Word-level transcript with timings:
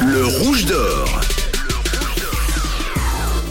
Le 0.00 0.24
rouge 0.24 0.64
d'or. 0.66 1.35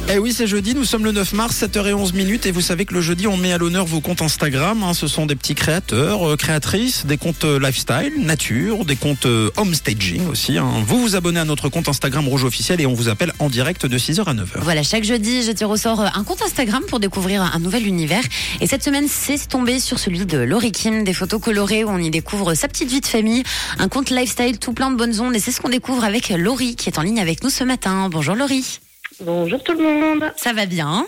Eh 0.08 0.20
oui, 0.20 0.34
c'est 0.34 0.46
jeudi, 0.46 0.76
nous 0.76 0.86
sommes 0.86 1.04
le 1.04 1.12
9 1.12 1.34
mars, 1.34 1.64
7h11 1.64 2.14
minutes, 2.14 2.46
et 2.46 2.52
vous 2.52 2.62
savez 2.62 2.86
que 2.86 2.94
le 2.94 3.02
jeudi, 3.02 3.26
on 3.26 3.38
met 3.38 3.52
à 3.52 3.58
l'honneur 3.58 3.88
vos 3.88 4.02
comptes 4.02 4.22
Instagram. 4.22 4.84
hein. 4.84 4.94
ce 4.94 5.08
sont 5.08 5.26
des 5.26 5.36
petits 5.36 5.56
créateurs, 5.56 6.30
euh, 6.30 6.36
créatrices, 6.38 7.08
des 7.08 7.18
comptes 7.18 7.44
euh, 7.44 7.60
lifestyle, 7.60 8.14
nature, 8.20 8.86
des 8.86 8.96
comptes 8.98 9.26
euh, 9.26 9.50
homestaging 9.58 10.28
aussi. 10.28 10.60
hein. 10.60 10.70
Vous 10.86 11.02
vous 11.02 11.16
abonnez 11.16 11.40
à 11.40 11.44
notre 11.46 11.70
compte 11.70 11.90
Instagram 11.90 12.28
Rouge 12.28 12.44
officiel 12.44 12.80
et 12.82 12.86
on 12.86 12.94
vous 12.94 13.10
appelle 13.10 13.34
en 13.40 13.50
direct 13.50 13.88
de 13.88 13.98
6h 13.98 14.24
à 14.26 14.36
9h. 14.36 14.60
Voilà, 14.62 14.84
chaque 14.84 15.04
jeudi, 15.04 15.42
je 15.42 15.52
tire 15.52 15.72
au 15.72 15.76
sort 15.78 16.00
euh, 16.02 16.08
un 16.14 16.24
compte 16.24 16.44
Instagram 16.44 16.84
pour 16.88 17.00
découvrir 17.00 17.42
un 17.42 17.58
nouvel 17.60 17.88
univers. 17.88 18.24
Et 18.62 18.68
cette 18.68 18.84
semaine, 18.84 19.08
c'est 19.10 19.48
tombé 19.50 19.80
sur 19.80 19.98
celui 19.98 20.28
de 20.28 20.38
Laurie 20.38 20.72
Kim, 20.72 21.04
des 21.04 21.14
photos 21.16 21.42
colorées 21.42 21.84
où 21.84 21.90
on 21.90 21.98
y 21.98 22.12
découvre 22.12 22.54
sa 22.54 22.68
petite 22.68 22.90
vie 22.92 23.02
de 23.02 23.08
famille, 23.08 23.42
un 23.80 23.88
compte 23.88 24.12
lifestyle 24.12 24.60
tout 24.60 24.72
plein 24.72 24.92
de 24.92 24.98
bonnes 24.98 25.20
ondes. 25.20 25.36
Et 25.36 25.40
c'est 25.40 25.52
ce 25.52 25.60
qu'on 25.60 25.70
découvre 25.70 26.04
avec 26.04 26.30
Laurie 26.30 26.76
qui 26.76 26.90
est 26.90 27.00
en 27.00 27.02
ligne 27.02 27.20
avec 27.20 27.44
nous 27.44 27.50
ce 27.50 27.64
matin. 27.64 28.08
Bonjour 28.12 28.36
Laurie. 28.36 28.80
Bonjour 29.22 29.64
tout 29.64 29.74
le 29.74 29.84
monde. 29.84 30.32
Ça 30.38 30.54
va 30.54 30.66
bien 30.66 30.88
hein? 30.88 31.08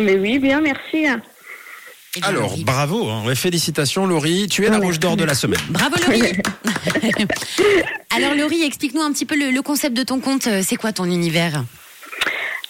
Mais 0.00 0.14
oui, 0.16 0.38
bien, 0.38 0.60
merci. 0.60 0.80
Eh 0.94 2.20
bien, 2.20 2.28
Alors, 2.28 2.42
Laurie, 2.50 2.64
bravo, 2.64 3.08
hein. 3.08 3.34
Félicitations 3.34 4.06
Laurie, 4.06 4.46
tu 4.48 4.64
es 4.64 4.68
la 4.68 4.78
Ouais. 4.78 4.84
rouge 4.86 4.98
d'or 4.98 5.16
de 5.16 5.24
la 5.24 5.34
semaine. 5.34 5.60
Bravo 5.70 5.96
Laurie. 6.06 6.32
Alors 8.16 8.34
Laurie, 8.34 8.62
explique-nous 8.62 9.00
un 9.02 9.12
petit 9.12 9.24
peu 9.24 9.36
le, 9.38 9.50
le 9.50 9.62
concept 9.62 9.96
de 9.96 10.02
ton 10.02 10.20
compte. 10.20 10.46
Euh, 10.48 10.62
C'est 10.62 10.76
quoi 10.76 10.92
ton 10.92 11.04
univers? 11.06 11.64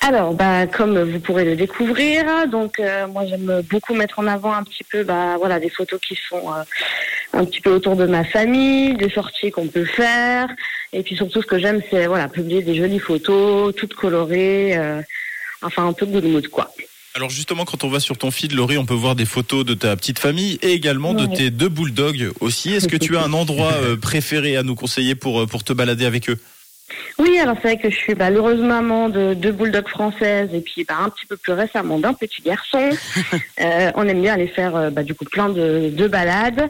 Alors, 0.03 0.35
bah, 0.35 0.67
comme 0.69 1.03
vous 1.11 1.19
pourrez 1.19 1.45
le 1.45 1.57
découvrir, 1.57 2.47
donc 2.47 2.79
euh, 2.79 3.09
moi 3.09 3.25
j'aime 3.27 3.63
beaucoup 3.69 3.95
mettre 3.95 4.21
en 4.21 4.27
avant 4.29 4.53
un 4.53 4.63
petit 4.63 4.85
peu, 4.85 5.03
bah, 5.03 5.37
voilà, 5.39 5.59
des 5.59 5.71
photos 5.71 5.99
qui 6.01 6.17
sont 6.29 6.53
euh, 6.53 6.63
un 7.37 7.45
petit 7.45 7.61
peu 7.61 7.71
autour 7.71 7.97
de 7.97 8.07
ma 8.07 8.25
famille, 8.25 8.95
des 8.95 9.11
sorties 9.11 9.51
qu'on 9.51 9.69
peut 9.69 9.85
faire, 9.85 10.49
et 10.93 11.03
puis 11.03 11.17
surtout 11.17 11.43
ce 11.43 11.47
que 11.47 11.59
j'aime, 11.59 11.83
c'est 11.91 12.07
voilà, 12.07 12.29
publier 12.29 12.63
des 12.63 12.75
jolies 12.75 12.99
photos, 12.99 13.75
toutes 13.75 13.95
colorées, 13.95 14.77
euh, 14.77 15.03
enfin 15.63 15.87
un 15.87 15.93
peu 15.93 16.07
good 16.07 16.25
mood 16.25 16.49
quoi. 16.49 16.73
Alors 17.15 17.31
justement, 17.31 17.65
quand 17.65 17.83
on 17.83 17.89
va 17.89 17.99
sur 17.99 18.19
ton 18.19 18.31
feed, 18.31 18.53
Laurie, 18.53 18.77
on 18.77 18.85
peut 18.85 18.93
voir 18.93 19.15
des 19.15 19.25
photos 19.25 19.65
de 19.65 19.73
ta 19.73 19.97
petite 19.97 20.19
famille 20.19 20.59
et 20.61 20.73
également 20.73 21.15
de 21.15 21.25
tes 21.25 21.51
deux 21.51 21.71
bulldogs 21.71 22.31
aussi. 22.41 22.75
Est-ce 22.75 22.89
que 22.89 22.97
tu 22.99 23.17
as 23.17 23.23
un 23.23 23.33
endroit 23.33 23.73
euh, 23.83 23.97
préféré 23.97 24.57
à 24.59 24.63
nous 24.63 24.75
conseiller 24.75 25.15
pour, 25.15 25.41
euh, 25.41 25.47
pour 25.47 25.65
te 25.65 25.73
balader 25.73 26.05
avec 26.05 26.29
eux? 26.29 26.39
Oui, 27.19 27.39
alors 27.39 27.57
c'est 27.57 27.69
vrai 27.69 27.77
que 27.79 27.91
je 27.91 27.97
suis 27.97 28.15
bah, 28.15 28.31
l'heureuse 28.31 28.61
maman 28.61 29.09
de 29.09 29.35
deux 29.35 29.51
bulldogs 29.53 29.89
françaises 29.89 30.51
et 30.55 30.61
puis 30.61 30.85
bah, 30.85 30.95
un 31.05 31.09
petit 31.09 31.27
peu 31.27 31.37
plus 31.37 31.53
récemment 31.53 31.99
d'un 31.99 32.15
petit 32.15 32.43
garçon. 32.43 32.91
Euh, 33.59 33.91
on 33.95 34.07
aime 34.07 34.21
bien 34.21 34.35
aller 34.35 34.49
faire 34.49 34.77
euh, 34.77 34.91
bah, 34.91 35.03
du 35.03 35.15
coup 35.15 35.25
plein 35.25 35.49
de, 35.49 35.89
de 35.91 36.07
balades. 36.09 36.69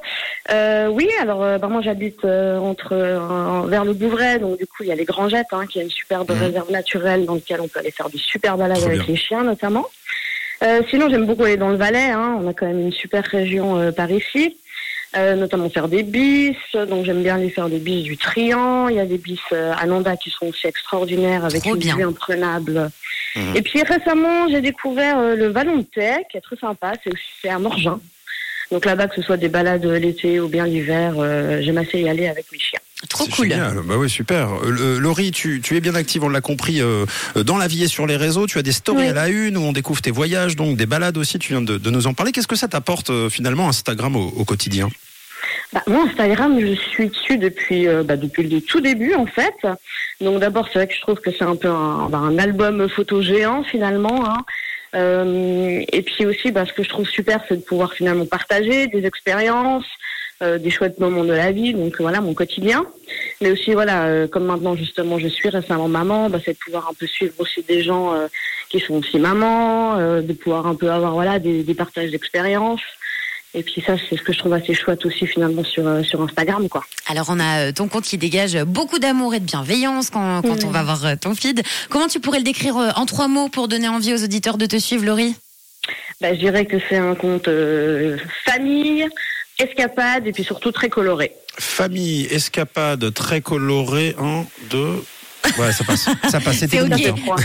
Euh, 0.52 0.86
oui, 0.86 1.08
alors 1.20 1.42
euh, 1.42 1.58
bah, 1.58 1.66
moi 1.66 1.82
j'habite 1.82 2.24
euh, 2.24 2.58
entre 2.58 2.94
vers 3.68 3.84
le 3.84 3.92
Bouvray, 3.92 4.38
donc 4.38 4.56
du 4.58 4.66
coup 4.66 4.84
il 4.84 4.86
y 4.86 4.92
a 4.92 4.94
les 4.94 5.04
Grangettes, 5.04 5.48
hein, 5.52 5.66
qui 5.66 5.80
est 5.80 5.82
une 5.82 5.90
superbe 5.90 6.30
Mhm. 6.30 6.38
réserve 6.38 6.70
naturelle 6.70 7.26
dans 7.26 7.34
laquelle 7.34 7.60
on 7.60 7.66
peut 7.68 7.80
aller 7.80 7.90
faire 7.90 8.08
des 8.08 8.18
super 8.18 8.56
balades 8.56 8.82
avec 8.84 8.98
bien. 8.98 9.04
les 9.08 9.16
chiens 9.16 9.42
notamment. 9.42 9.86
Euh, 10.62 10.80
sinon 10.88 11.08
j'aime 11.10 11.26
beaucoup 11.26 11.42
aller 11.44 11.56
dans 11.56 11.68
le 11.70 11.76
Valais, 11.76 12.10
hein, 12.10 12.38
on 12.40 12.48
a 12.48 12.54
quand 12.54 12.66
même 12.66 12.80
une 12.80 12.92
super 12.92 13.24
région 13.24 13.78
euh, 13.78 13.90
par 13.92 14.10
ici. 14.10 14.56
Euh, 15.16 15.34
notamment 15.34 15.70
faire 15.70 15.88
des 15.88 16.02
bis, 16.02 16.56
donc 16.88 17.06
j'aime 17.06 17.22
bien 17.22 17.36
aller 17.36 17.48
faire 17.48 17.68
des 17.70 17.78
bis 17.78 18.02
du 18.02 18.18
Trian. 18.18 18.88
Il 18.88 18.96
y 18.96 19.00
a 19.00 19.06
des 19.06 19.16
bis 19.16 19.40
euh, 19.52 19.72
à 19.78 19.86
Nanda 19.86 20.14
qui 20.16 20.28
sont 20.30 20.46
aussi 20.46 20.66
extraordinaires 20.66 21.44
avec 21.44 21.62
Trop 21.62 21.74
une 21.74 21.80
bien. 21.80 21.96
vue 21.96 22.04
imprenable. 22.04 22.90
Mhm. 23.34 23.56
Et 23.56 23.62
puis 23.62 23.82
récemment, 23.82 24.46
j'ai 24.50 24.60
découvert 24.60 25.18
euh, 25.18 25.34
le 25.34 25.46
Vallon 25.48 25.78
de 25.78 25.82
Thé, 25.84 26.12
qui 26.30 26.36
est 26.36 26.42
très 26.42 26.56
sympa. 26.56 26.92
C'est 27.02 27.10
aussi 27.12 27.48
à 27.48 27.58
Morgin. 27.58 27.98
Donc 28.70 28.84
là-bas, 28.84 29.06
que 29.06 29.14
ce 29.14 29.22
soit 29.22 29.36
des 29.36 29.48
balades 29.48 29.86
l'été 29.86 30.40
ou 30.40 30.48
bien 30.48 30.66
l'hiver, 30.66 31.14
euh, 31.18 31.62
j'aime 31.62 31.78
assez 31.78 32.00
y 32.00 32.08
aller 32.08 32.26
avec 32.28 32.46
mes 32.52 32.58
chiens. 32.58 32.80
Trop 33.08 33.24
cool. 33.26 33.48
génial. 33.48 33.80
Bah 33.84 33.94
oui, 33.96 34.10
super. 34.10 34.48
Euh, 34.64 34.98
Laurie, 34.98 35.30
tu, 35.30 35.60
tu 35.62 35.76
es 35.76 35.80
bien 35.80 35.94
active, 35.94 36.24
on 36.24 36.28
l'a 36.28 36.40
compris, 36.40 36.80
euh, 36.82 37.06
dans 37.36 37.56
la 37.58 37.68
vie 37.68 37.84
et 37.84 37.88
sur 37.88 38.06
les 38.06 38.16
réseaux. 38.16 38.46
Tu 38.46 38.58
as 38.58 38.62
des 38.62 38.72
stories 38.72 39.02
Oui. 39.04 39.08
à 39.08 39.12
la 39.12 39.28
une 39.28 39.56
où 39.56 39.60
on 39.60 39.72
découvre 39.72 40.02
tes 40.02 40.10
voyages, 40.10 40.56
donc 40.56 40.76
des 40.76 40.86
balades 40.86 41.16
aussi. 41.16 41.38
Tu 41.38 41.52
viens 41.52 41.62
de, 41.62 41.78
de 41.78 41.90
nous 41.90 42.06
en 42.06 42.12
parler. 42.14 42.32
Qu'est-ce 42.32 42.48
que 42.48 42.56
ça 42.56 42.68
t'apporte 42.68 43.10
euh, 43.10 43.30
finalement 43.30 43.68
Instagram 43.68 44.16
au, 44.16 44.28
au 44.36 44.44
quotidien? 44.44 44.88
Bah, 45.72 45.82
moi, 45.86 46.04
Instagram, 46.04 46.58
je 46.60 46.74
suis 46.74 47.08
dessus 47.08 47.38
depuis, 47.38 47.88
euh, 47.88 48.02
bah, 48.02 48.16
depuis 48.16 48.44
le 48.44 48.60
tout 48.60 48.80
début, 48.80 49.14
en 49.14 49.26
fait. 49.26 49.54
Donc 50.20 50.40
d'abord, 50.40 50.68
c'est 50.68 50.78
vrai 50.78 50.86
que 50.86 50.94
je 50.94 51.00
trouve 51.00 51.20
que 51.20 51.30
c'est 51.30 51.44
un 51.44 51.56
peu 51.56 51.68
un, 51.68 52.08
bah, 52.08 52.18
un 52.18 52.38
album 52.38 52.88
photo 52.88 53.20
géant, 53.20 53.62
finalement. 53.64 54.28
Hein. 54.28 54.44
Euh, 54.94 55.82
et 55.92 56.02
puis 56.02 56.24
aussi, 56.24 56.52
bah, 56.52 56.64
ce 56.66 56.72
que 56.72 56.82
je 56.82 56.88
trouve 56.88 57.08
super, 57.08 57.40
c'est 57.48 57.56
de 57.56 57.62
pouvoir 57.62 57.92
finalement 57.92 58.26
partager 58.26 58.86
des 58.86 59.04
expériences, 59.04 59.86
euh, 60.42 60.58
des 60.58 60.70
chouettes 60.70 60.98
moments 60.98 61.24
de 61.24 61.32
la 61.32 61.50
vie, 61.52 61.74
donc 61.74 62.00
voilà, 62.00 62.20
mon 62.20 62.34
quotidien. 62.34 62.86
Mais 63.40 63.50
aussi, 63.50 63.72
voilà, 63.72 64.04
euh, 64.04 64.28
comme 64.28 64.44
maintenant, 64.44 64.76
justement, 64.76 65.18
je 65.18 65.28
suis 65.28 65.48
récemment 65.48 65.88
maman, 65.88 66.30
bah, 66.30 66.38
c'est 66.44 66.52
de 66.52 66.58
pouvoir 66.58 66.88
un 66.88 66.94
peu 66.94 67.06
suivre 67.06 67.34
aussi 67.38 67.62
des 67.62 67.82
gens 67.82 68.14
euh, 68.14 68.28
qui 68.70 68.80
sont 68.80 68.94
aussi 68.94 69.18
mamans, 69.18 69.98
euh, 69.98 70.22
de 70.22 70.32
pouvoir 70.32 70.66
un 70.66 70.74
peu 70.74 70.90
avoir, 70.90 71.12
voilà, 71.12 71.38
des, 71.38 71.62
des 71.62 71.74
partages 71.74 72.10
d'expériences. 72.10 72.82
Et 73.58 73.62
puis 73.62 73.82
ça, 73.86 73.94
c'est 74.08 74.16
ce 74.16 74.22
que 74.22 74.32
je 74.34 74.38
trouve 74.38 74.52
assez 74.52 74.74
chouette 74.74 75.04
aussi 75.06 75.26
finalement 75.26 75.64
sur, 75.64 75.86
euh, 75.88 76.02
sur 76.02 76.20
Instagram, 76.20 76.68
quoi. 76.68 76.84
Alors 77.08 77.26
on 77.30 77.40
a 77.40 77.68
euh, 77.68 77.72
ton 77.72 77.88
compte 77.88 78.04
qui 78.04 78.18
dégage 78.18 78.54
beaucoup 78.64 78.98
d'amour 78.98 79.34
et 79.34 79.40
de 79.40 79.46
bienveillance 79.46 80.10
quand, 80.10 80.42
quand 80.42 80.62
on 80.64 80.70
va 80.70 80.82
voir 80.82 81.04
euh, 81.06 81.14
ton 81.18 81.34
feed. 81.34 81.62
Comment 81.88 82.06
tu 82.06 82.20
pourrais 82.20 82.38
le 82.38 82.44
décrire 82.44 82.76
en 82.76 83.06
trois 83.06 83.28
mots 83.28 83.48
pour 83.48 83.66
donner 83.66 83.88
envie 83.88 84.12
aux 84.12 84.22
auditeurs 84.22 84.58
de 84.58 84.66
te 84.66 84.76
suivre, 84.78 85.06
Laurie? 85.06 85.34
Bah, 86.20 86.34
je 86.34 86.38
dirais 86.38 86.66
que 86.66 86.76
c'est 86.88 86.96
un 86.98 87.14
compte 87.14 87.48
euh, 87.48 88.18
famille, 88.44 89.06
escapade 89.58 90.26
et 90.26 90.32
puis 90.32 90.44
surtout 90.44 90.70
très 90.70 90.90
coloré. 90.90 91.32
Famille, 91.58 92.26
escapade, 92.30 93.12
très 93.14 93.40
colorée. 93.40 94.14
Un, 94.18 94.44
deux. 94.68 95.02
Ouais, 95.58 95.72
ça 95.72 95.84
passe. 95.84 96.08
Ça 96.30 96.40
passe. 96.40 96.58
C'était 96.58 96.78
C'est 96.78 96.84
limite, 96.88 97.08
ok. 97.08 97.18
hein. 97.18 97.22
Trois. 97.24 97.36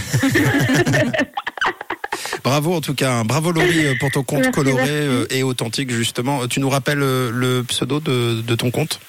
Bravo 2.44 2.74
en 2.74 2.82
tout 2.82 2.94
cas. 2.94 3.12
hein. 3.12 3.26
Bravo 3.26 3.52
Laurie 3.52 3.86
euh, 3.86 3.94
pour 4.00 4.12
ton 4.12 4.24
compte 4.24 4.40
Merci, 4.40 4.52
coloré 4.52 4.84
merci. 4.84 4.92
euh, 4.94 5.26
et 5.30 5.44
authentique 5.44 5.92
justement. 5.92 6.48
Tu 6.48 6.60
nous 6.60 6.70
rappelles 6.70 7.02
euh, 7.04 7.30
le 7.32 7.64
pseudo 7.64 8.00
de, 8.00 8.42
de 8.42 8.56
ton 8.56 8.72
compte? 8.72 9.00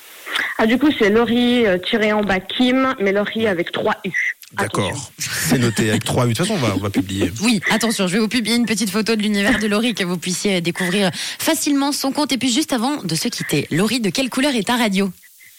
Ah, 0.58 0.66
du 0.66 0.78
coup, 0.78 0.88
c'est 0.98 1.10
Laurie 1.10 1.66
euh, 1.66 1.76
tiré 1.78 2.12
en 2.12 2.22
bas 2.22 2.40
Kim, 2.40 2.94
mais 3.00 3.12
Laurie 3.12 3.46
avec 3.46 3.70
trois 3.72 3.96
U. 4.04 4.10
Attention. 4.56 4.82
D'accord. 4.88 5.12
C'est 5.18 5.58
noté 5.58 5.88
avec 5.88 6.04
3 6.04 6.26
U. 6.26 6.28
De 6.28 6.34
toute 6.34 6.46
façon, 6.46 6.58
on 6.62 6.66
va, 6.66 6.74
on 6.76 6.78
va 6.80 6.90
publier. 6.90 7.32
Oui, 7.42 7.62
attention, 7.70 8.06
je 8.06 8.12
vais 8.12 8.18
vous 8.18 8.28
publier 8.28 8.54
une 8.56 8.66
petite 8.66 8.90
photo 8.90 9.16
de 9.16 9.22
l'univers 9.22 9.58
de 9.58 9.66
Laurie 9.66 9.94
que 9.94 10.04
vous 10.04 10.18
puissiez 10.18 10.60
découvrir 10.60 11.10
facilement 11.14 11.90
son 11.90 12.12
compte. 12.12 12.32
Et 12.32 12.38
puis 12.38 12.52
juste 12.52 12.74
avant 12.74 13.02
de 13.02 13.14
se 13.14 13.28
quitter, 13.28 13.66
Laurie, 13.70 14.00
de 14.00 14.10
quelle 14.10 14.28
couleur 14.28 14.54
est 14.54 14.66
ta 14.66 14.76
radio? 14.76 15.10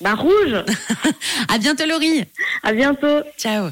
Bah, 0.02 0.14
rouge. 0.14 0.64
À 1.50 1.58
bientôt 1.58 1.86
Laurie 1.88 2.24
À 2.62 2.72
bientôt. 2.74 3.22
Ciao 3.38 3.70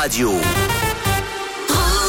radio. 0.00 0.79